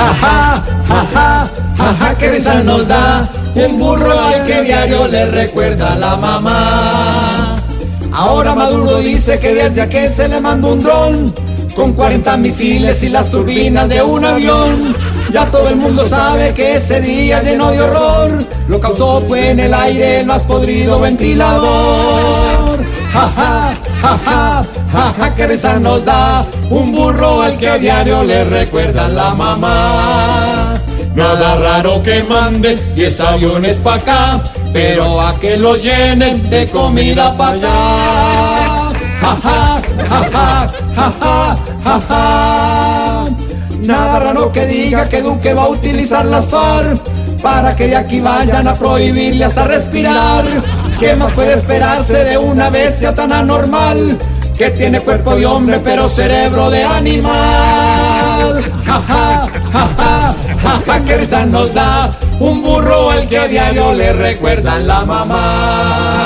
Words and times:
Ja, 0.00 0.64
ja, 1.78 1.94
ja, 2.00 2.18
qué 2.18 2.30
risa 2.30 2.62
nos 2.62 2.86
da. 2.88 3.22
Un 3.54 3.78
burro 3.78 4.18
al 4.18 4.42
que 4.46 4.62
diario 4.62 5.06
le 5.08 5.26
recuerda 5.26 5.92
a 5.92 5.96
la 5.96 6.16
mamá. 6.16 7.56
Ahora 8.12 8.54
Maduro 8.54 8.98
dice 8.98 9.38
que 9.38 9.54
desde 9.54 9.82
aquí 9.82 10.08
se 10.14 10.28
le 10.28 10.40
mandó 10.40 10.72
un 10.72 10.80
dron 10.80 11.34
con 11.74 11.92
40 11.92 12.36
misiles 12.36 13.02
y 13.02 13.08
las 13.08 13.30
turbinas 13.30 13.88
de 13.88 14.02
un 14.02 14.24
avión. 14.24 14.94
Ya 15.32 15.50
todo 15.50 15.68
el 15.68 15.76
mundo 15.76 16.08
sabe 16.08 16.52
que 16.54 16.76
ese 16.76 17.00
día 17.00 17.42
lleno 17.42 17.70
de 17.70 17.80
horror 17.80 18.44
lo 18.68 18.80
causó 18.80 19.20
fue 19.28 19.50
en 19.50 19.60
el 19.60 19.72
aire 19.74 20.20
el 20.20 20.26
más 20.26 20.42
podrido 20.44 20.98
ventilador. 21.00 22.29
Ja 24.02 24.16
ja, 24.24 24.62
ja 25.18 25.34
que 25.34 25.46
risa 25.46 25.78
nos 25.78 26.04
da 26.04 26.42
un 26.70 26.92
burro 26.92 27.42
al 27.42 27.56
que 27.56 27.68
a 27.68 27.78
diario 27.78 28.22
le 28.22 28.44
recuerda 28.44 29.08
la 29.08 29.34
mamá. 29.34 30.74
Nada 31.14 31.56
raro 31.56 32.02
que 32.02 32.22
manden 32.24 32.94
10 32.94 33.20
aviones 33.20 33.76
pa' 33.78 33.94
acá, 33.94 34.40
pero 34.72 35.20
a 35.20 35.38
que 35.38 35.56
los 35.56 35.82
llenen 35.82 36.48
de 36.48 36.66
comida 36.68 37.36
pa' 37.36 37.50
allá. 37.50 38.88
Ja, 39.20 39.36
ja 39.44 39.80
ja, 40.08 40.66
ja 40.96 41.12
ja, 41.20 41.54
ja 41.84 42.00
ja. 42.08 43.24
Nada 43.84 44.18
raro 44.20 44.52
que 44.52 44.66
diga 44.66 45.08
que 45.08 45.20
Duque 45.20 45.52
va 45.54 45.64
a 45.64 45.68
utilizar 45.68 46.24
las 46.24 46.46
FARC 46.46 47.00
para 47.42 47.74
que 47.74 47.88
de 47.88 47.96
aquí 47.96 48.20
vayan 48.20 48.68
a 48.68 48.74
prohibirle 48.74 49.44
hasta 49.44 49.66
respirar. 49.66 50.44
¿Qué 51.00 51.16
más 51.16 51.32
puede 51.32 51.54
esperarse 51.54 52.24
de 52.24 52.36
una 52.36 52.68
bestia 52.68 53.14
tan 53.14 53.32
anormal 53.32 54.18
que 54.58 54.68
tiene 54.68 55.00
cuerpo 55.00 55.34
de 55.34 55.46
hombre 55.46 55.80
pero 55.82 56.10
cerebro 56.10 56.68
de 56.68 56.84
animal? 56.84 58.62
Ja 58.84 59.00
ja, 59.00 59.48
ja 59.72 59.88
ja, 59.96 60.34
ja 60.62 60.82
ja, 60.86 61.04
que 61.06 61.16
risa 61.16 61.46
nos 61.46 61.72
da 61.72 62.10
un 62.38 62.60
burro 62.62 63.10
al 63.12 63.26
que 63.28 63.38
a 63.38 63.48
diario 63.48 63.94
le 63.94 64.12
recuerdan 64.12 64.86
la 64.86 65.06
mamá. 65.06 66.19